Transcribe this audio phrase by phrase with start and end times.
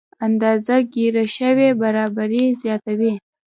[0.25, 3.13] اندازه ګیره شوې برابري زیاتوي.